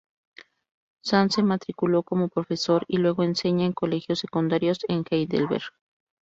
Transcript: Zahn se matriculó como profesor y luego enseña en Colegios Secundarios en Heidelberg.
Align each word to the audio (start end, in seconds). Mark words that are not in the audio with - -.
Zahn 1.05 1.29
se 1.29 1.43
matriculó 1.43 2.01
como 2.01 2.27
profesor 2.27 2.85
y 2.87 2.97
luego 2.97 3.21
enseña 3.21 3.67
en 3.67 3.73
Colegios 3.73 4.17
Secundarios 4.17 4.79
en 4.87 5.05
Heidelberg. 5.07 5.71